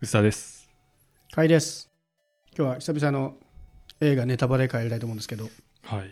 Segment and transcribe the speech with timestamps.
[0.00, 0.68] 薄田です。
[1.32, 1.90] かいです。
[2.56, 3.36] 今日は久々の
[4.00, 5.48] 映画ネタバレ会やりたいと思うんですけど、
[5.84, 6.10] はい。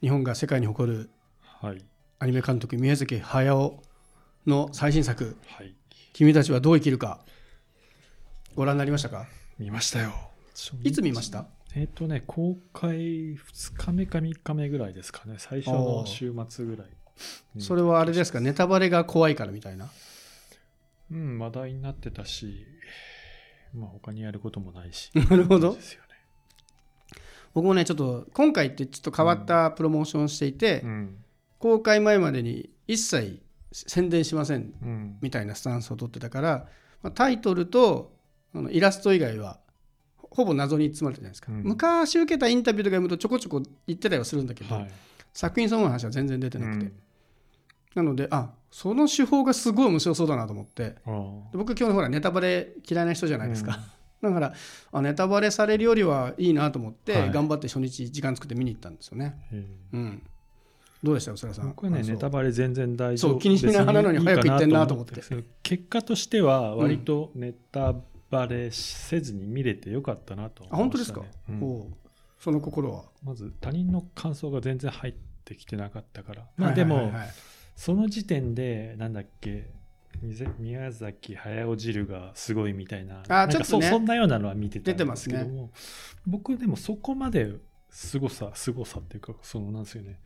[0.00, 1.10] 日本が世界に誇る
[1.42, 1.82] はい。
[2.18, 3.82] アニメ監督宮崎駿
[4.46, 5.74] の最新作はい。
[6.12, 7.20] 「君たちはどう生きるか」
[8.54, 9.26] ご覧になりましたか？
[9.58, 10.12] 見ましたよ。
[10.82, 11.46] いつ見ました？
[11.74, 12.96] えっ、とね、公開
[13.36, 13.38] 2
[13.76, 15.34] 日目か3日目ぐらいですかね。
[15.38, 16.86] 最初の週末ぐらい
[17.54, 17.62] に。
[17.62, 19.88] それはあれですかネタバレが怖いからみたいな
[21.10, 22.66] うん、話題になってたし、
[23.74, 25.10] まあ他にやることもないし。
[25.30, 25.78] なるほどね。
[27.54, 31.24] 僕もねちょっと今回ってちょっと変わったプロモーションをしていて、うん。
[31.58, 33.42] 公開前までに一切
[33.72, 35.18] 宣伝しませんうん。
[35.20, 36.68] みたいなスタンスを取ってたから、
[37.02, 38.16] まあ、タイトルと
[38.54, 39.60] あのイラスト以外は
[40.16, 44.90] ほほぼ謎に包まれてるじゃないですか、うん昔受けたインタビューとか読むとちょこちょこ言ってたりはするんだけど、はい。
[45.32, 46.92] 作品そのものの話は全然出てなくて、うん
[47.98, 50.94] なのであその手法がすごい面白そうだなと思って。
[51.52, 53.80] 僕今日ほらネタバレ嫌いな人じゃないですか、
[54.22, 54.54] だから
[54.92, 57.32] あネタバレされるよりはいいなと思って、はい。
[57.32, 60.22] 頑張って初日時間作って見に行ったんですよね、うんうん、
[61.02, 61.68] どうでした宇佐さん？
[61.68, 63.32] 僕はね、ネタバレ全然大丈夫。
[63.32, 64.66] そう気にしながらなのに早く言って。
[64.66, 65.22] んなと思って。
[65.62, 67.94] 結果としては、割とネタ
[68.30, 71.22] バレせずに見れてよかったなとあ本当ですか？
[71.48, 71.94] うん。
[72.38, 73.04] その心は？
[73.24, 76.46] まず他人の感想が全然入ってきてなかったから。
[76.56, 77.34] まあでも、はいはいはいはい
[77.78, 79.70] その時点で、なんだっけ、
[80.58, 83.86] 宮崎駿汁がすごいみたいな、なんかちょっとね。
[83.86, 85.70] そそんなようなのは見てたんで出てますけども、
[86.26, 87.52] 僕でもそこまで
[87.88, 90.18] すごさ、すごさっていうか、そのなんですよね、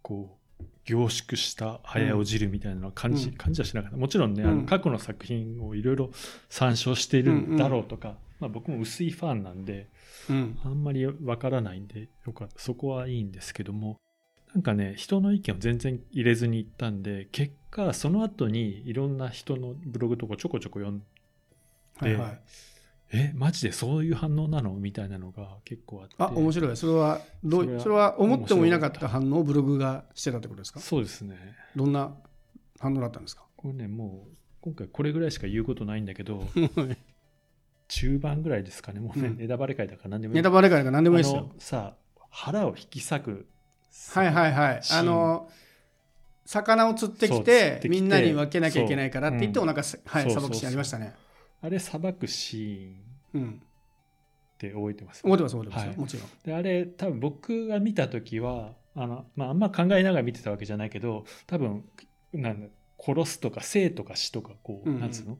[0.00, 3.34] こう、凝縮した駿汁みたいなのは感じ,、うん。
[3.34, 3.96] 感じはしなかった。
[3.96, 4.58] もちろんね、あうん。
[4.60, 6.12] の過去の作品をいろいろ
[6.48, 9.88] 参照しているんだろうとか、まあ、僕も薄いファンなんで、
[10.30, 10.56] うん。
[10.64, 12.60] あんまりわからないんで、よかった。
[12.60, 13.96] そこはいいんですけども、
[14.54, 21.02] なんかね、人の意見を全然入れずに行ったんで、結果、その後にいろんな人のブログとかちょこちょこ読ん
[21.98, 22.40] はいはい
[23.14, 24.72] え、マジでそういう反応なの？
[24.72, 26.14] みたいなのが結構あって。
[26.18, 30.80] あ面白いそれはどうそれは思ってもいなかった反応をブログがしてたってことですか？
[30.80, 31.36] そうですね。
[31.76, 32.14] どんな
[32.80, 33.44] 反応だったんですか？
[33.56, 36.42] これね、もう、今回これぐらいしか言うことないんだけど、
[37.88, 40.36] 中盤ぐらいですかね、もうね、うんネタバレ会だから何でもいい。
[40.36, 41.96] ネタバレ会が何でもいいですよあのさ、
[42.30, 43.46] 腹を引き裂く。
[44.14, 44.80] はいはいはい。
[44.90, 45.50] あの
[46.44, 51.14] 魚を釣ってきてみんなに分けなきゃいけないからって言ってお腹さばくシーンありましたね。
[51.62, 52.94] あれ、さばくシーンっ
[53.34, 53.62] うん
[54.58, 55.22] て覚えてます？
[55.22, 55.84] 覚えてます覚えてます。
[55.84, 55.98] よはい。
[55.98, 56.28] もちろん。
[56.44, 61.84] であれ多分僕が見た時はあの、まあ、あんま考えながら見てたわけじゃないけど多分
[62.32, 65.00] なんだ殺すとか生とか死とかこう、うんうん。
[65.00, 65.38] なんつうの？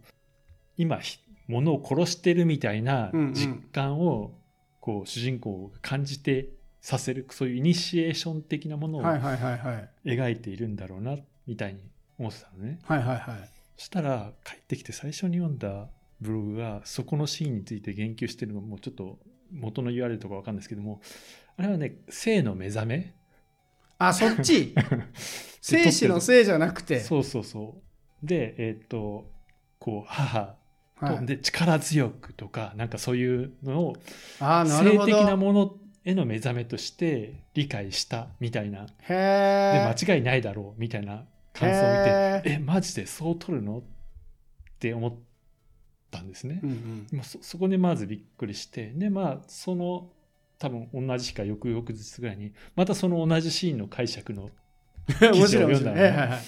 [0.77, 4.33] 今ひ物を殺してるみたいな実感を、
[4.81, 6.49] こう主人公が感じて
[6.83, 10.15] させるそういうイニシエーション的なものをはいはいはいはい。
[10.17, 11.17] 描いているんだろうな
[11.47, 11.81] みたいに
[12.19, 12.81] 思ってたのね。
[12.83, 13.51] はいはいはい。
[13.77, 15.89] そしたら帰ってきて最初に読んだ
[16.21, 19.21] ブログがそこのシーンについて言及してるのもちょっと
[19.53, 21.01] 元の URL とかわかんないですけども
[21.57, 23.15] あれはね性の目覚め。
[23.99, 24.75] あそっち。
[25.63, 26.99] 生死のせいじゃなくて。
[26.99, 27.81] そうそうそ
[28.25, 28.27] う。
[28.27, 29.31] でえっ、と
[29.79, 30.57] こう母
[30.99, 31.27] と、はい。
[31.27, 33.97] で力強くとかなんかそういうのを
[34.41, 35.17] ああなる性ほど。
[35.17, 38.87] 的なものへの目覚めとして理解したみたいな。
[39.09, 43.79] で間違いないだろうみたいな感想を見てえマジでそう取るの？
[43.79, 43.83] っ
[44.79, 45.15] て思っ
[46.11, 46.61] たんですね。
[46.63, 47.07] うんうん。
[47.13, 50.11] まあ、そそこでまずびっくりしてでまあその
[50.59, 54.51] 多分同じ日か翌々日ぐらいにまたその同じシーンの解釈の
[55.09, 55.15] 記
[55.47, 56.03] 事を読んだのね。
[56.03, 56.39] はいはいはい。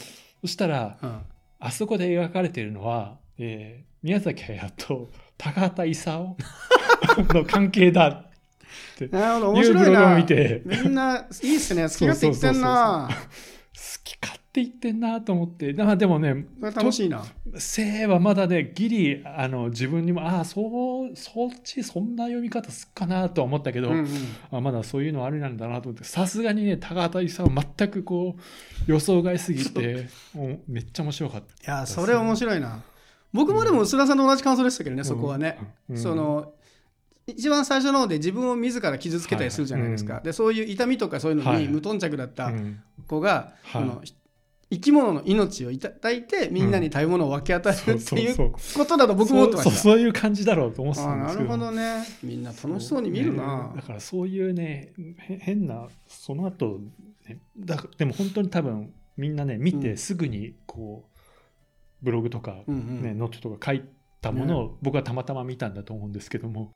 [0.42, 1.20] そしたらうん。
[1.60, 6.36] あそこで描かれているのは、えー宮崎駿と高畑勲
[7.32, 8.26] の関係だ
[8.94, 9.08] って。
[9.08, 10.12] なるほど面白いな。
[10.12, 10.62] を見て。
[10.64, 11.82] みんないいっすね。
[11.88, 13.08] 好き勝手言ってんな。
[13.10, 13.16] 好
[14.04, 15.72] き勝手言ってんなと思って。
[15.72, 17.24] まあでもね楽しいな。
[17.56, 24.08] 性はまだねギリあの自分にもああそうそっちそんな読み方すっかなとは思ったけど、うんうん。
[24.50, 26.04] あまだそういうのありなんだなと思って。
[26.04, 28.40] さすがにね高畑さんは全くこう
[28.86, 30.08] 予想外すぎて
[30.68, 32.82] めっちゃ面白かったいやそれ面白いな。
[33.34, 35.58] 僕もでも須田さんと同じ感想でしたけどね、そこはね、
[35.90, 35.98] うん。
[35.98, 36.52] その
[37.26, 40.20] 一番最初の方で自分を自ら傷つけたりするじゃないですか、はい。
[40.20, 41.62] はでそういう痛みとかそういうのはい。
[41.62, 42.80] に無頓着だったうん。
[43.06, 43.82] 子が、はい。
[43.82, 44.02] この
[44.70, 49.70] 生き物の命をいただいてみんなに食べ物を分け与えるっていうことだと僕も思ってました。
[49.70, 51.50] そういう感じだろうと思ってあたんですけど。
[51.50, 52.04] なるほどね。
[52.22, 53.68] みんな楽しそうに見るな。
[53.68, 53.76] ね。
[53.76, 54.92] だからそういうね
[55.28, 56.80] へ変なその後、
[57.28, 57.38] ね。
[57.56, 59.80] だでも本当に多分みんなね見うん。
[59.80, 63.02] てすぐにこうブログとか、うんうん。
[63.02, 63.84] ねノートとか書い
[64.20, 66.72] たものを僕はたまたま見たんだと思うんですけども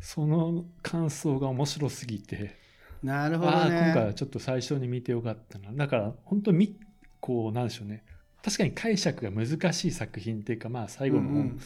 [0.00, 2.56] その感想が面白すぎて。
[3.02, 5.72] なるほどああ今回ねはちょっと最初に見てよかったな。
[5.72, 6.76] だから本当み
[7.20, 8.04] こうなんでしょうね。
[8.42, 11.60] 確かに解釈が難しい作品っていうかまあ最後のうんうん。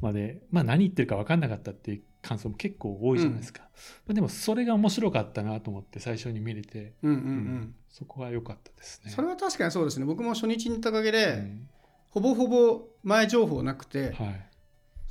[0.00, 3.62] まで、まあ、何言ってるか分かんなかったっていう感想も結構多いじゃないですか、
[4.06, 7.24] まあでもそれが面白かったなと思って最初に見れて、うんうんうん。
[7.24, 7.74] うん。
[7.88, 9.12] そこは良かったですね。
[9.12, 10.06] それは確かにそうですね。
[10.06, 11.68] 僕も初日に行ったおかげで、うん。
[12.10, 14.46] ほぼほぼ前情報なくて、はい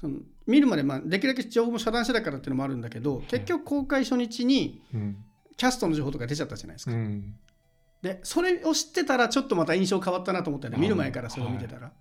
[0.02, 0.18] その
[0.48, 5.18] 見るまで、まあ、できるだけ情報も遮断してたからっていうのもあるんだけど、結局公開初日にうん。
[5.58, 7.36] キャストの情報とか出ちゃったじゃないですか、うん。
[8.02, 10.80] でそれを知ってたらちょっとまた印象変わったなと思ったよね。
[10.80, 11.92] 見る前からそれを見てたら、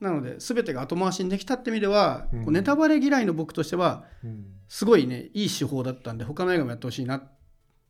[0.00, 2.44] なので全てが後回しにできたって意味では、うん。
[2.44, 4.44] こうネタバレ嫌いの僕としてはうん。
[4.68, 7.22] すごいねいい手法だったんで他の映画もやってほしいな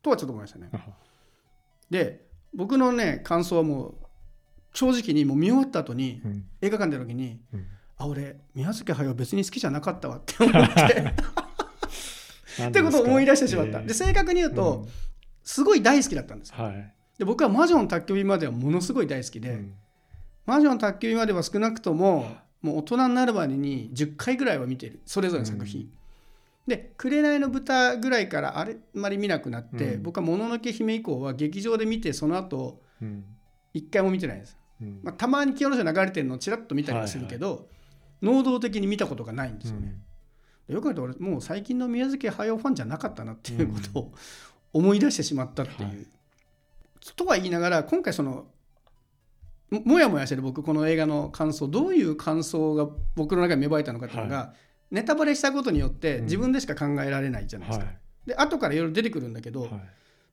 [0.03, 0.69] とはちょっと思いましたね。
[0.73, 0.79] あ
[1.91, 3.95] で僕のね感想はもう
[4.75, 6.45] 正直にもう見終わった後にうん。
[6.61, 7.67] 映画館出た時にうん
[8.05, 11.15] あ俺宮崎駿別に好きじゃなかったわって思って。
[12.69, 14.87] ってことを思い出してしまった、で正確に言うと、
[15.43, 16.95] すごい大好きだったんですはい。
[17.19, 19.75] で僕は魔女の宅急便まではものすごい大好きで、うん。
[20.47, 25.01] 魔女の宅急便までは少なくとももう大人になるまでに10回ぐらいは見てる。
[25.05, 25.91] それぞれの作品、
[26.67, 30.03] で「紅の豚」ぐらいからあれあまり見なくなって、うん。
[30.03, 33.25] 僕は「もののけ姫」以降は劇場で見てその後うん。
[33.73, 35.01] 一回も見てないです、うん。
[35.03, 37.69] まあ、たまに清野流れてるのをちらっと見たりはするけど、
[38.25, 39.95] 能動的に見たことがないんですよね、
[40.69, 44.13] よく言うと俺もう最近の宮崎駿ファンじゃなかったなっていうことを
[44.73, 45.89] 思い出してしまったっていう。
[45.89, 46.07] はい。
[47.17, 48.47] とは言いながら今回その
[49.71, 54.55] ももやもやしてる僕この映画の感想どういう感想が僕の中に芽生えたのかっていうのが、は
[54.91, 56.25] ネタバレしたことによってうん。
[56.25, 57.85] 自分でしか考えられないじゃないですか。
[57.85, 57.99] はい。
[58.27, 59.71] で後からいろいろ出てくるんだけど、はい。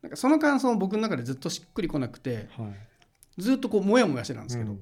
[0.04, 3.42] なんかその感想も僕の中でずっとしっくりこなくてはい。
[3.42, 4.82] ずっとこうもやもやしてたんですけど、うん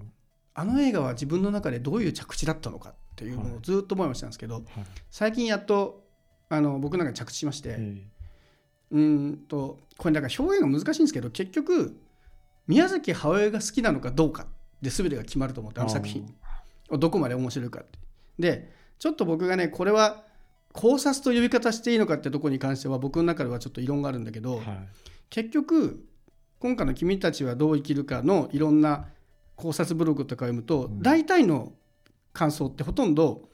[0.59, 4.63] あの映画は自分の中でどういう着地だったのかっていうのをずっともやもやしてたんですけど、はい。
[5.09, 6.03] 最近やっと
[6.49, 8.03] あの僕の中で着地しまして、え
[8.91, 11.97] うーんとこれだから表現が難しいんですけど結局
[12.67, 14.47] 宮崎駿が好きなのかどうか
[14.81, 16.27] で全てが決まると思ってえあの作品
[16.91, 17.97] どこまで面白いかって。
[18.37, 20.25] でちょっと僕がねこれは
[20.73, 24.65] 考察と呼び方していいのかってところに関しては僕の中ではちょっと異論があるんだけど、はい。
[25.29, 26.05] 結局
[26.59, 29.07] 今回の「君たちはどう生きるか」のいろんな
[29.59, 31.01] 考察ブログとか読むと、うん。
[31.01, 31.73] 大体の
[32.31, 33.49] 感想ってほとんど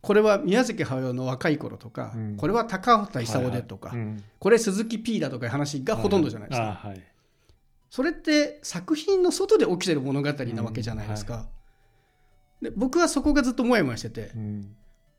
[0.00, 2.36] これは宮崎駿の若い頃とか、うん。
[2.36, 3.94] これは高畑勲でとか、
[4.38, 6.94] これ鈴木 P だとかいう話がほとんどじゃないですか。
[7.90, 11.48] それって作品の外で起きてる物語なわけじゃないですか。
[12.62, 14.32] で僕はそこがずっとモヤモヤしてて。
[14.34, 14.76] うん。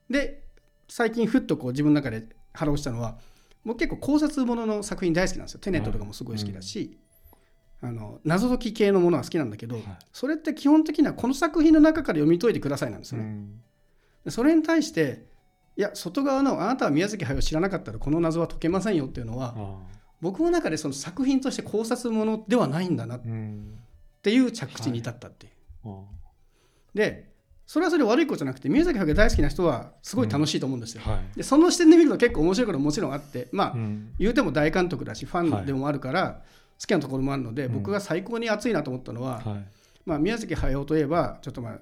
[0.09, 0.43] で
[0.87, 3.19] 最近ふっとこう自分の中で腹落ちたのは
[3.63, 5.59] 僕結構考察ものの作品大好きなんですよ。
[5.59, 6.97] テネットとかもすごい好きだし、
[7.83, 9.85] あの謎解き系のものは好きなんだけど、はい。
[10.13, 13.23] それって基本的にはこの作品の中から読み解いてくださいなんですよね。
[13.25, 13.61] うん。
[14.25, 15.25] でそれに対して
[15.75, 19.77] いや外側のあなたは宮崎駿を知らなかったらこの謎は解けませんよっていうのはあ
[20.19, 23.21] 僕の中でその作品として考察ものではないんだなっ
[24.21, 25.89] ていう着地に至ったっていう。
[25.89, 26.03] あ
[26.93, 27.31] で
[27.65, 31.01] それはそれで悪いことじゃなくて宮崎駿が大好きな人はすごい楽しいと思うんですよ。
[31.03, 31.37] ーはい。
[31.37, 34.13] でその視点で見ると結構面白いことももちろんあってまあ、うん。
[34.19, 36.41] 言うても大監督だしファンでもあるから
[36.81, 37.73] 好きなところもあるので、うん。
[37.75, 39.65] 僕が最高に熱いなと思ったのは、はい。
[40.05, 41.79] まあ、宮崎駿といえばちょっとまあ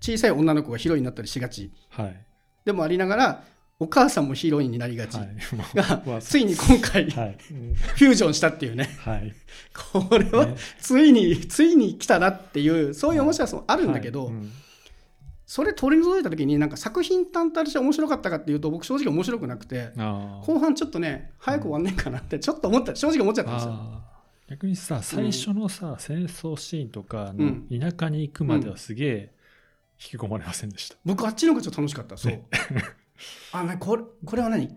[0.00, 1.70] 小さい女の子がヒロインになったりしがち。
[1.90, 2.16] はい。
[2.64, 3.44] でもありながら
[3.78, 5.16] お母さんもヒロインになりがち。
[5.16, 5.28] はい。
[5.74, 8.88] が、まあついに今回フュージョンしたっていうね。
[9.00, 9.32] はい。
[9.92, 10.56] これはね。
[10.80, 14.32] ついについに来たなっていうそういう面白さもあるんだけど、
[15.46, 24.02] それ取り除いた時になんか作品単体として面白かったかっていうと僕正直面白くなくて後半ちょっとね早く終わんねえかなってちょっと思った正直思っちゃったんですよ。
[24.48, 27.80] 逆にさ最初のさ、戦争シーンとかのうん。
[27.80, 29.30] 田舎に行くまではすげえ
[29.98, 32.16] 引き込まれませんでした、僕あっちの方がちょっと楽しかった。
[32.16, 32.32] そう。
[32.32, 32.44] ね。
[33.52, 34.68] あなこれこれは何？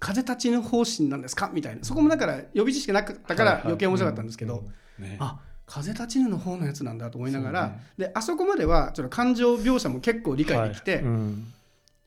[0.00, 1.50] 風立ちぬ方針なんですか？
[1.52, 1.84] みたいな。
[1.84, 5.04] そこもだから予備知識なかったから余計面白かったんですけど、はいはいうん。
[5.10, 5.16] ね。
[5.20, 7.80] あ風立ちぬの方のやつなんだと思いながら、ね。
[7.98, 11.04] であそこまではちょっと感情描写も結構理解できて、はい。
[11.04, 11.52] うん。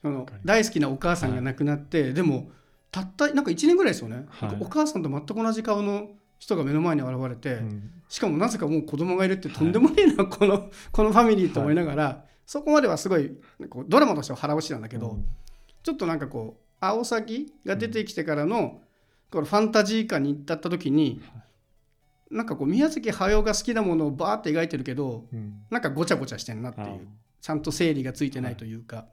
[0.01, 2.49] その大好きなお母さんが亡くなって、でも
[2.91, 4.25] たったなんか1年ぐらいですよね、
[4.59, 7.91] お母さんと全く同じ顔の人が目の前に現れて、うん。
[8.09, 13.31] しかもなぜかもう子供がいるってとんでもねえな、 このこのファミリーと思いながら、そこまではすごい
[13.69, 15.25] こうドラマとしては腹落ちなんだけど、うん。
[15.83, 18.81] ちょっとなんかこうアオサギが出てきてからの
[19.31, 21.21] このファンタジー感に至った時に、
[22.29, 25.61] なんかこう宮崎駿が好きなものをバーって描いてるけどうん。
[25.69, 27.07] なんかごちゃごちゃしてんなっていう
[27.41, 29.05] ちゃんと整理がついてないというか、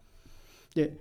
[0.75, 0.97] で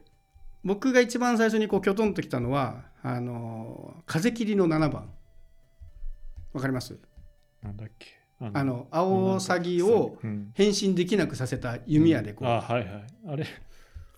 [0.63, 5.09] 僕が一番最初にこうきょとんときたのはあのー風切りの7番
[6.53, 6.97] わかります？
[7.61, 8.07] なんだっけ？
[8.39, 10.51] ああのアオサギをうん。
[10.53, 13.05] 変身できなくさせた弓矢でこう、あはいはい。
[13.27, 13.45] あれ？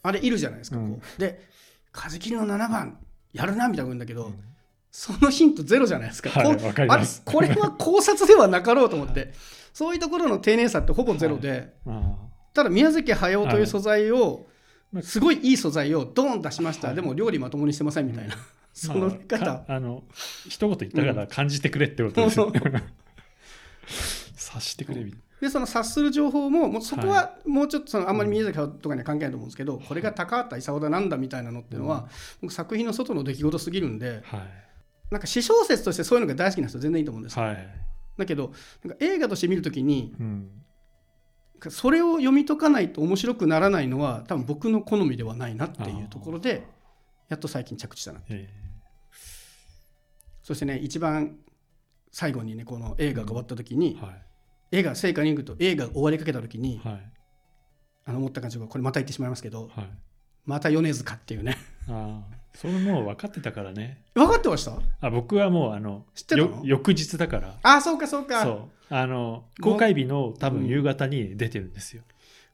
[0.01, 0.85] あれいるじゃないですか、こう。
[0.85, 1.41] うんで
[1.91, 2.97] 風切りの7番
[3.33, 4.39] やるなみたいなこと言うんだけど、うん。
[4.91, 7.21] そのヒントゼロじゃないですか、はいこわかす。
[7.25, 9.33] これは考察ではなかろうと思って。
[9.73, 12.15] そういうところの丁寧さってほぼゼロで、あ
[12.53, 14.45] ただ宮崎駿という素材を
[15.01, 16.95] すごいいい素材をドーン出しました、はい。
[16.95, 18.35] でも料理まともにしてませんみたいな、
[18.73, 20.03] その方、か あの
[20.47, 22.51] 一言言ったから感じてくれってことですよ、
[24.35, 32.07] 察してくれみたいでその察する情報ももうそこはもうちょっとそのあんまり宮崎駿とかには関係ないと思うんですけど、これが高畑勲だなんだみたいなのっていうのは、
[32.41, 34.63] 僕作品の外の出来事すぎるんでなはい。
[35.13, 37.69] なんか私小説としてそういうのが大好きな人は全然いいと思うんですよ、はい、
[38.17, 38.51] だけど
[38.83, 40.49] なんか映画として見るときにうん、
[41.69, 46.65] それを読み解かないと面白くならないのは多分僕の好みではないなっていうところで
[47.29, 48.49] やっと最近着地したなえ
[50.43, 51.37] そしてね一番
[52.11, 54.21] 最後にねこの映画が終わった時に、ーはい。
[54.73, 57.11] 映画聖火に行くと映画が終わりかけた時に、はい。
[58.05, 59.89] あの思った感じがこれまた言ってしまいますけどはい。
[60.45, 61.57] また米津かっていうね。
[61.89, 64.03] ああそれもう分かってたからね。
[64.13, 64.73] 分かってました？
[65.01, 67.55] あ僕はもうあの知ってた翌日だから。
[67.63, 68.43] あそうかそうか。
[68.43, 68.69] そう。
[68.89, 72.03] あの公開日の多分夕方に出てるんですよ、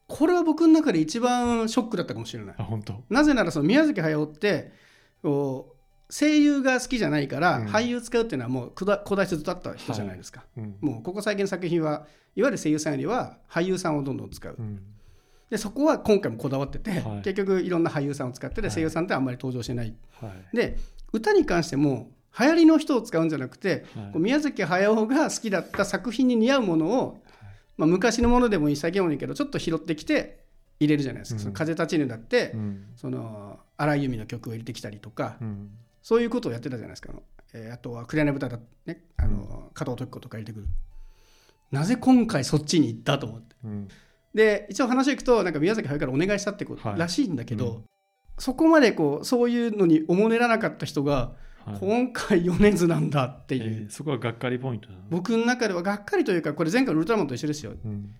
[0.08, 2.56] これは僕の中で一番ショックだったかもしれない。
[2.58, 3.04] あ本当。
[3.10, 4.72] なぜならその宮崎駿って
[5.22, 5.79] こう
[6.12, 7.68] 声優が好きじゃないから、うん。
[7.68, 10.76] 俳優使うっていうのはもう古代古代ずっとあった人じゃないですか、うん。
[10.82, 14.56] もうここ最近の作品はいわゆる声優さんよりは俳優さんをどんどん使う。
[14.58, 14.82] うん。
[15.50, 17.22] でそこは今回もこだわってて、はい。
[17.22, 18.72] 結局いろんな俳優さんを使ってて、はい。
[18.72, 19.96] 声優さんってあんまり登場してない。
[20.20, 20.56] はい。
[20.56, 20.78] で
[21.14, 23.86] 歌に関しても流行りの人を使うんじゃなくて、
[24.16, 27.22] 宮崎駿が好きだった作品に似合うものを、
[27.78, 30.44] まあ、昔のものでもいい最近もいいけどちょっと拾ってきて
[30.80, 31.44] 入れるじゃないですか「うん。
[31.44, 32.86] その風立ちぬ」だって、うん。
[32.96, 35.70] その荒井由実の曲を入れてきたりとか、うん
[36.02, 37.10] そういうことをやってたじゃないですか。
[37.12, 39.04] あの、えーあとは「紅豚」だね。
[39.18, 40.68] あの加藤時子とか入れてくる。
[41.72, 43.56] なぜ今回そっちに行ったと思って。
[43.64, 43.88] うん。
[44.34, 47.00] で一応話を聞くとなんか宮崎駿からお願いしたってことはい。
[47.00, 47.84] らしいんだけど、うん
[48.42, 51.34] そこまでこうそういうのにおもねらなかった人が、
[51.66, 51.78] はい。
[51.78, 57.74] 今回米津なんだっていう、えーそこはがっかりポイント僕の中ではがっかりというかこれ前回のウルトラマンと一緒ですよ。
[57.84, 58.16] うん。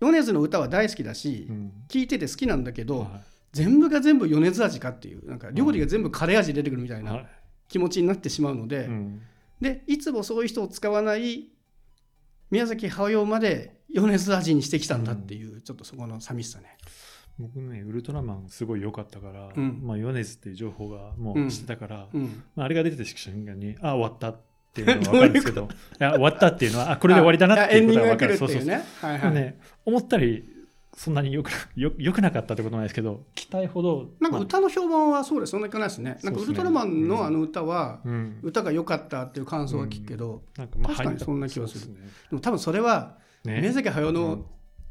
[0.00, 1.72] 米津の歌は大好きだし、うん。
[1.88, 3.20] 聴いてて好きなんだけど、は
[3.54, 7.26] 全部が全部米津味かっていうなんか料理が全部カレー味出てくるみたいな
[7.68, 9.22] 気持ちになってしまうので、うん。
[9.60, 11.48] でいつもそういう人を使わない
[12.50, 16.76] 宮崎駿まで米津味にしてきたんだっていう、ちょっとそこの寂しさね。
[17.38, 19.80] 僕ねウルトラマンすごい良かったから、うん。
[19.82, 22.42] まあ、米津っていう情報がもうんうしてたから、うん。
[22.56, 24.40] まあ、あれが出てた瞬間にあ終わったっ
[24.74, 25.66] ていうのは 分かるんですけどい
[26.00, 28.32] や終わったっていうのはあこれで終わりだなっていうことは分かる。
[28.32, 28.84] あエンディングが来るっていうね。
[29.00, 29.34] はいはい。
[29.34, 30.53] ね、思ったり
[30.96, 34.44] そんなに よくよよくなかったってことないですけど期待ほどなんかまあ。
[34.44, 36.18] 歌の評判はそうです、そんなにいかないですね。
[36.22, 40.68] なんかウルトラマンのあの歌は、うん、歌が良かったっていう感想は聞くけど、なん。
[40.68, 41.92] かまあ確かにそんな気はする。
[41.92, 42.00] ね。
[42.30, 43.60] でも多分それはね。
[43.60, 44.46] 宮崎駿の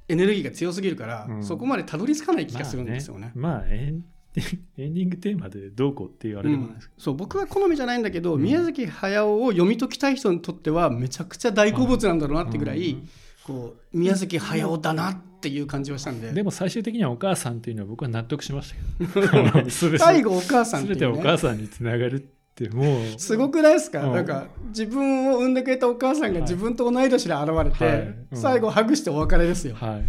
[0.07, 1.43] エネルギーが強すぎるから、うん。
[1.43, 3.31] そこまでたどり着かない気がするんですよね。
[3.35, 3.93] まあ、ね。
[3.93, 4.03] まあ
[4.77, 8.41] エンディングテーマでどうこうっていうあれでもないですけそう僕は好みじゃないんだけど、うん。
[8.41, 13.09] 宮崎駿を読み解きたい人にとってはめちゃくちゃ大好物なんだろうなど、ってぐらい、うん。
[13.45, 16.31] こう宮崎駿だなっていう感じはしたんで。
[16.31, 18.73] でも最終的にはお母さんっていうのは僕は納得しまし
[19.05, 19.69] たけど。
[19.99, 22.19] 最後お母さんって全てお母さんにつながるっ
[22.55, 23.19] てもう。
[23.19, 24.13] すごくないですか、うん。
[24.13, 27.99] なんか自分を産んでくれたお母さんが自分と同い年で現れて、はい。
[28.31, 28.37] うん。
[28.37, 30.03] 最後ハグしてお別れですよ、はい。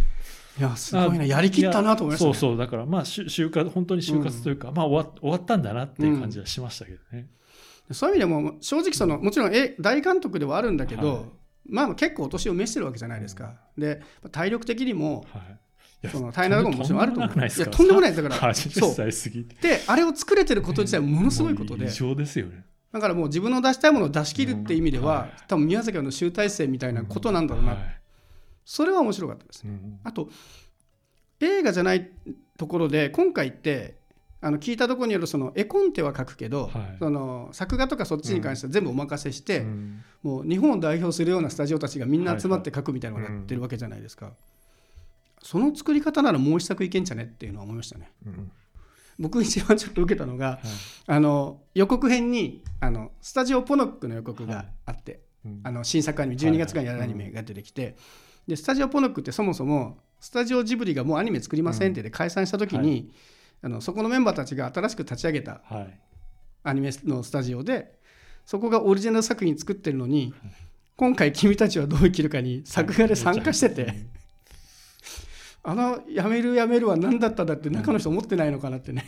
[0.59, 1.25] いやすごいな。
[1.25, 7.27] やりきったなと思いました、ね、そうそうだからまあし就活本当に就活というか、まあ終わ終わったんだなっていう感じはしましたけどね、
[7.91, 11.23] そういう意味でも正直そのもちろんえ大監督ではあるんだけど、はい
[11.69, 15.59] まあ結構お年を召してるわけじゃないですか、で体力的にもはい。
[16.11, 17.39] その大変なところももちろんあると思う。
[17.39, 18.53] いやとんでもないですだから。
[18.53, 19.55] 80歳過ぎて。
[19.67, 21.87] であれを作れてること自体ものすごいことで。
[21.87, 22.63] 異常ですよね。
[22.91, 28.01] だからもう自分の出したいものを出し切るっていう意味では、多分宮崎の集大成みたいなことなんだろうな、はい。
[28.63, 29.99] それは面白かったですうん。
[30.03, 30.29] あと
[31.39, 32.11] 映画じゃない
[32.57, 33.97] ところで今回って
[34.45, 36.97] あの聞いたところによるその絵コンテは書くけど、はい。
[36.99, 40.03] その作画とかそっちに関しては全部お任せして、うん。
[40.21, 44.33] もう日本を代表するようなスタジオたちがみんな集まって書くみたいなのをやってるわけじゃないですか、
[45.41, 48.11] その作り方ならもう一作いけんじゃねっていうのは思いましたね。
[48.23, 48.51] うん。
[49.17, 50.59] 僕一番ちょっと受けたのがはい。
[51.07, 55.61] あの予告編にあのスタジオポノックの予告があって、うん。
[55.63, 57.95] あの新作アニメ12月からやるアニメが出てきて、
[58.47, 63.11] でスタジオポノックってそもそもスタジオジブリがもうアニメ作りませんって言って解散した時に、
[63.65, 65.99] あのそこのメンバーたちが新しく立ち上げたはい。
[66.63, 67.97] アニメのスタジオで
[68.45, 70.35] そこがオリジナル作品作ってるのに、
[70.95, 73.95] 今回君たちはどう生きるかに作画で参加してて、
[75.63, 79.03] あの「やめるやめる」は何だったんだって中の人思ってないのかなってね、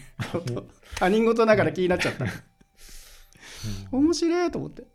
[0.96, 2.26] 他人事ながら気になっちゃった。
[3.92, 4.88] 面白いと思って。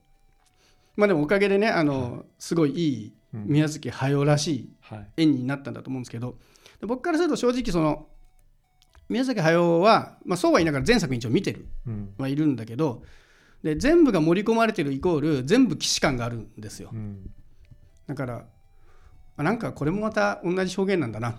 [0.96, 3.44] まあでもおかげでねあのすごいいいうん。
[3.46, 5.08] 宮崎駿らしいはい。
[5.18, 6.36] 絵になったんだと思うんですけど
[6.80, 8.08] で僕からすると正直その
[9.12, 12.14] 宮崎駿は、まあ、そうは言いながら全作品一応見てるうん。
[12.18, 13.02] はいるんだけど
[13.62, 16.90] で全部が盛り込まれてるイコール全部既視感があるんですよ。
[16.92, 17.30] うん。
[18.06, 18.44] だから
[19.36, 21.30] あなんかこれもまた同じ表現なんだな。
[21.30, 21.38] っっ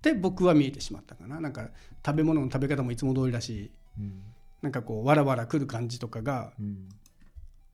[0.00, 1.40] て僕は見えてしまったかな。
[1.40, 1.70] なんか
[2.04, 4.22] 食べ物の食べ方もいつも通りだしうん。
[4.62, 6.88] なんかこうわらわら来る感じとかがうん。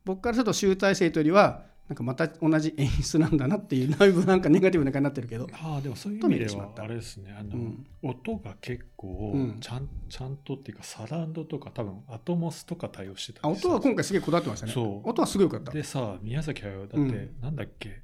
[0.05, 7.35] 僕からすると集大成というよりはなんかまた同じ演出なんだなっていうだいぶなんかネガティブな感じになってるけど、ああでもそういう意味ではあれですね。
[7.37, 7.87] あの、うん。
[8.01, 9.59] 音が結構うん。
[9.61, 13.71] ちゃん,、ちゃんとっていうかサラウンドとか多分アトモスとか対応してたあんですよ。
[13.71, 14.73] 音は今回すげえこだわってましたね。
[14.77, 15.73] 音はすごいよかった。
[15.73, 17.31] でさ宮崎駿だって、うん。
[17.43, 18.03] なんだっけ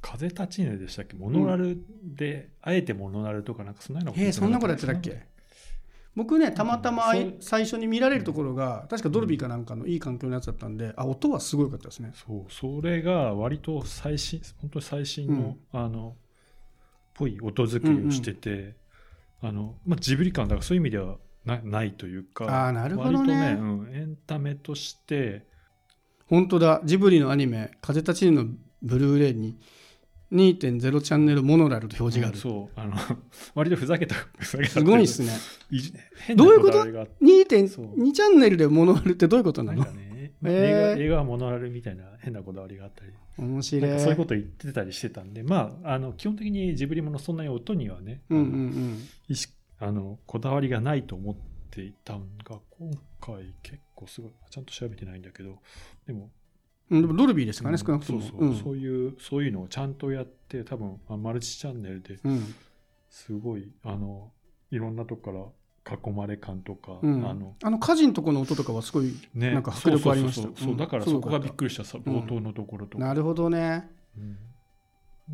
[0.00, 1.14] 風立ちぬでしたっけ？
[1.16, 5.22] モノラルで、あえてモノラルとかなんかそんなようなへえそんなことやってたっけ？
[6.18, 12.12] 僕ねたまたま最初に見られるところが確かドルビーかなんかのいい環境のやつだったんであ音はすごい良かったですね。
[12.12, 16.16] そうそれが割と最新本当に最新の、あの
[17.14, 18.74] ぽい音作りをしてて、
[19.40, 23.18] あのまあ、ジブリ感だからそういう意味ではなないというかあーなるほどね。
[23.18, 25.46] 割とね、うん、エンタメとして
[26.26, 26.80] 本当だ。
[26.84, 28.48] ジブリのアニメ「風立ちぬ」の
[28.82, 29.56] ブルーレイに
[30.32, 32.80] 2.0チャンネルモノラルと表示がある、そう。
[32.80, 32.94] あの
[33.54, 35.32] 割とふざけたふざけたすごいっすね。
[36.36, 37.68] どういうことこだわりがあって。
[37.68, 39.84] そう2.2チャンネルでモノラルってどういうことなの？
[39.84, 41.02] ね、へー。
[41.02, 43.12] 映画はモノラルみたいな変なこだわりがあったり。
[43.38, 43.90] 面白い。
[43.90, 45.42] なんかそういうこと言ってたりしてたんで。
[45.42, 49.08] まああの基本的にジブリものそんなに音にはね、うんうんうん。
[49.28, 51.36] 意識あのこだわりがないと思っ
[51.70, 54.32] ていたのが今回結構すごい。
[54.50, 55.58] ちゃんと調べてないんだけど。
[56.06, 56.30] でもうん
[56.90, 58.22] でもドルビーですかね、うん少なくとも。
[58.54, 62.18] そういうそういうのをちゃんとやって多分あマルチチャンネルで
[63.10, 64.32] すごいあの
[64.70, 67.28] いろんなとこから囲まれ感とか、うん。
[67.28, 70.48] あのあの火事のとこの音とかはすごいねなんか迫力ありました。
[70.62, 73.90] そうだからそこがびっくりしたさ冒頭のところとか、なるほどね。
[74.16, 74.38] うん。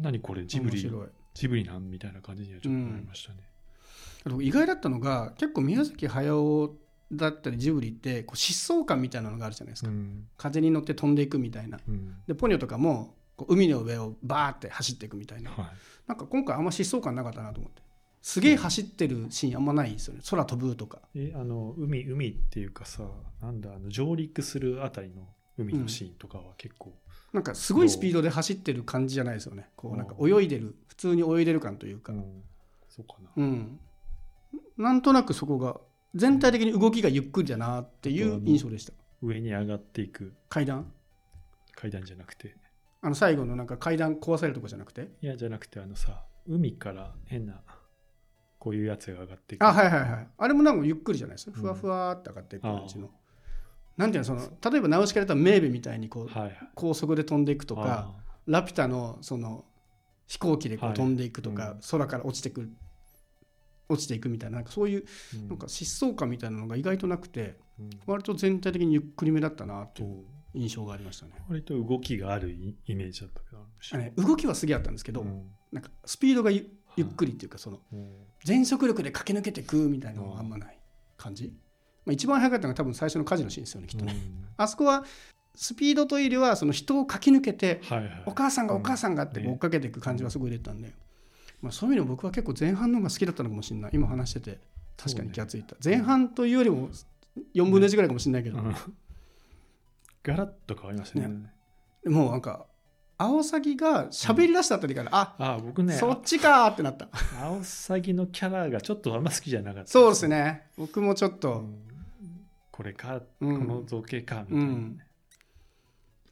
[0.01, 0.91] 何これジブリ
[1.35, 6.77] ジブリなんみたいな感じにはちょっとなりましたね、意外だったのが結構宮崎駿
[7.17, 10.27] だったりジブリってこう疾走感みたいなのがあるじゃないですか、うん。
[10.37, 11.79] 風に乗って飛んでいくみたいな。
[11.89, 12.17] うん。
[12.27, 15.51] でポニョとかもこう海の上をバーって走っていくみたいな。
[15.51, 15.67] はい。
[16.07, 17.83] なんか今回あんま疾走感なかったなと思って。
[18.23, 20.21] すげえ走ってるシーンあんまないですよね。
[20.29, 21.01] 空飛ぶとか。
[21.15, 23.03] えあの海海っていうかさ
[23.43, 25.27] なんだあの上陸するあたりの
[25.59, 26.93] 海のシーンとかは結構、
[27.33, 29.69] なんかすごいスピードで走ってる感じじゃないですよね。
[29.77, 32.13] こうなんか泳いでる普通に泳いでる感というか。
[32.13, 32.43] うん。
[32.89, 33.81] そうかな、うん。
[34.79, 35.81] なんとなくそこが
[36.15, 38.93] 全体的に動きがゆっくりだなっていう印象でした。
[39.23, 40.35] 上に上がっていく。
[40.49, 40.93] 階段？
[41.75, 42.55] 階段じゃなくて。
[43.03, 45.09] あの最後のなんか階段壊されるとこじゃなくて？
[45.21, 47.61] いやじゃなくてあのさ海から変な
[48.59, 49.63] こういうやつが上がっていく。
[49.63, 51.51] あはいはいはいあれもなんかゆっくりじゃないです？
[51.51, 53.11] かふわふわって上がっていく感じの、
[53.97, 56.59] なんていうのその例えばナウシカで言ったらメーベみたいにこうはいはい。
[56.75, 58.15] 高速で飛んでいくとかあ
[58.47, 59.65] ラピュタのその
[60.27, 60.97] 飛行機でこうはい。
[60.97, 61.81] 飛んでいくとか、うん。
[61.91, 62.71] 空から落ちてくる
[63.89, 65.05] 落ちていくみたいななんかそういう
[65.49, 67.91] なんか疾走感みたいなのが意外となくてうん。
[68.07, 71.33] 割と全体的にゆっくりめだったなとそいうう印象がありましたね。
[71.49, 75.51] 割と動きがあるイイメージだったけどね動きはすげえあったんですけど、うん。
[75.73, 78.11] なんかスピードがゆゆっくりっていうかそのうん。
[78.45, 80.79] 全速力で駆け抜けていくみたいなのはあんまない
[81.17, 81.53] 感じ、
[82.05, 84.15] まあ、一番速かったのが多分最初の火事のシーンですよねきっとね、
[84.57, 85.05] あそこは
[85.55, 88.23] スピードというよりはその人を駆け抜けてうんはいはい。
[88.27, 89.49] お母さんがお母さんがってね。
[89.49, 90.93] 追っかけていく感じはすごい出てたんで、
[91.65, 93.91] まあ、そういう意味で僕は結構前半の方が好きだったのかもしれない。
[93.95, 94.61] 今話してて。
[94.99, 96.91] 確かに気がついた、前半というよりも
[97.55, 98.75] 4分の1ぐらいかもしれないけど、うん。
[100.23, 101.29] ガラッと変わりましたね。
[101.29, 101.53] ね。
[102.05, 102.67] もうなんか
[103.17, 107.09] アオサギが喋り出したあたりから、ああ僕ねそっちかーってなった。
[107.41, 110.67] アオサギのキャラがちょっとあんま好きじゃなかったそうですね。
[110.77, 111.79] 僕もちょっうと、ん。
[112.71, 113.59] これか、うん。
[113.59, 114.75] この造形かみたいな。
[114.75, 114.97] ね、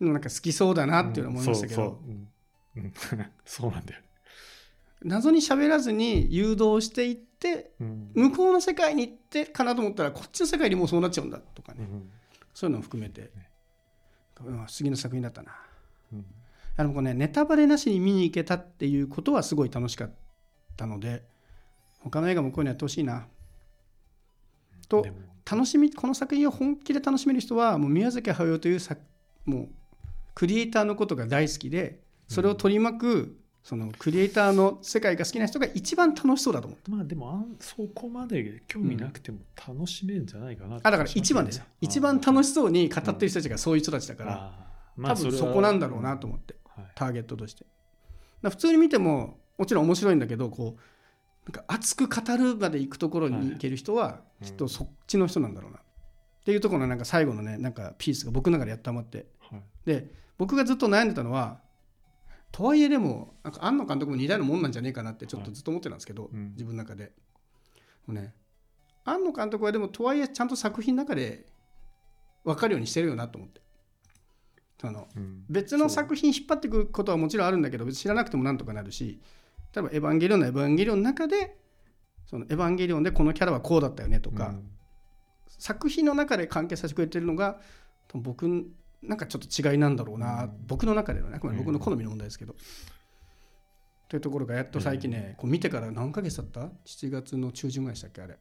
[0.00, 1.88] なんか好きそうだなっていうのを思いましたけど、うん。
[1.88, 2.84] そうそう,、うん。
[2.84, 3.30] うん。
[3.44, 4.00] そうなんだよ。
[4.00, 4.06] ね、
[5.04, 8.10] 謎に喋らずに誘導していってうん。
[8.14, 12.10] 向こうの世界に行ってかなと思ったらこっちの世界にもうそうなっちゃうんだとかね、うん。
[12.54, 13.28] そういうのを含めて、うん
[14.34, 15.52] 不思議な作品だったな。
[16.12, 16.24] うん。
[16.76, 20.10] あのこれねネタバレなしに見に行けたっていうことはすごい楽しかっ
[20.76, 21.22] たので
[22.00, 23.26] 他の映画もこういうのやってほしいな。
[24.88, 25.06] と
[25.48, 29.00] 楽しみこの作品を本気で楽しめる人はもう宮崎駿という作
[29.44, 29.68] もう
[30.34, 41.64] クリエイターのことが大好きでそれを取り巻く、そのクリエイターの世界が好きな人が一番楽しそうだと思うまあでもあんそこまで興味なくても楽しめるんじゃないかなってあだから一番ですよ。
[41.80, 44.52] 一番楽ししそうに語ってる人たちがそういう人たちだから、
[45.02, 46.86] 多分そこなんだろうなと思ってはい。
[46.94, 47.64] ターゲットとして。
[48.42, 54.46] 普通に見てももちろん面白いんだけどこうなんか熱く語るまで行くところに行ける人はい。
[54.46, 55.78] きっとそっちの人なんだろうな。
[55.78, 55.82] っ
[56.44, 59.26] ていうところのなんか最後のねなんかピースが僕の中でやったまって。
[59.40, 59.62] はい。
[59.86, 61.60] で僕がずっと悩んでたのは
[62.52, 66.52] とはいえでもなんか庵野監督も似たようなもんなんじゃねえかなってちょっとずっと思ってたんですけど、うん。
[66.52, 67.12] 自分の中で。
[68.06, 68.34] もうね
[69.04, 71.46] 庵野監督はでもとはいえちゃんと作品の中で
[72.44, 73.60] 分かるようにしてるよなと思って。
[74.80, 75.44] そのうん。
[75.48, 79.20] 別の作品引っ張っていくことはもちろんあるんだけど別に知らなくてもなんとかなるし
[79.74, 81.56] 例えば「エヴァンゲリオン」の「エヴァンゲリオン」の中で
[82.26, 84.68] そのエヴァンゲリオンでこのキャラはこうだったよねとか、うん。
[85.58, 87.60] 作品の中で関係させてくれてるのが
[88.14, 88.48] 僕
[89.02, 92.54] なんかちょっと違いなんだろうな、うん僕の中でのね僕の好みの問題ですけど、
[94.08, 98.38] というところがやっと最近ね、こう見てから何ヶ月経った ?7 月の中旬ぐらいでしたっけあれ。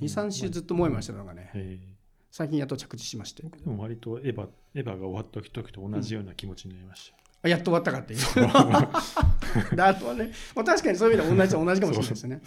[0.00, 1.78] 23週ずっと燃えましたのがね、え。
[1.80, 2.00] ー
[2.30, 3.42] 最近やっと着地しまして。
[3.42, 7.16] 僕でも割とエヴァエヴァが終わった時と同じような気持ちになりました。
[7.42, 9.76] あやっと終わったかっていう。
[9.76, 12.42] で あとはね、まあ、確かにそういう意味では同じ同じかもしれないですね。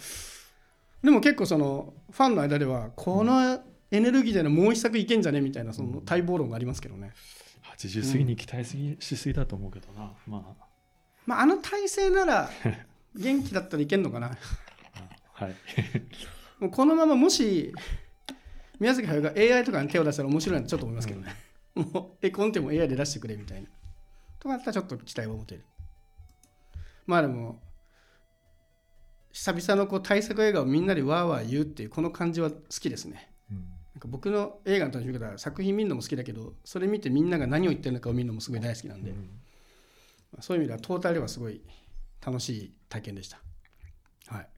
[1.02, 3.60] でも結構そのファンの間ではこの
[3.94, 5.40] エネルギーでのもう一作いけんじゃね？
[5.40, 7.12] みたいなその待望論がありますけどね、
[7.78, 10.12] 80過ぎに期待すぎしすぎだと思うけどな。
[10.26, 10.42] まあ、
[11.24, 12.50] まあ、あの体勢なら
[13.14, 14.36] 元気だったらいけんのかな。
[15.34, 15.54] はい。
[16.58, 17.72] もうこのままもし
[18.80, 21.36] 宮崎駿が AI とかに手を出したら面白いなとちょっと思いますけどね、
[21.74, 23.68] もう絵コンテも AI で出してくれみたいな。
[24.40, 25.64] とかだったらちょっと期待は持てる。
[27.06, 27.60] まあでも
[29.30, 33.28] 久々のこう大作映画をみんなでわーわー言うっていうこの感じは好きですね。
[33.28, 33.33] うん
[33.94, 39.28] なんか僕の映画の楽しみ方は作品見るのも好きだけどそれ見てみんなが何を言ってるのかを見るのもすごい大好きなんで、うん、
[40.40, 41.62] そういう意味ではトータルはすごい
[42.24, 43.40] 楽しい体験でした。
[44.26, 44.48] はい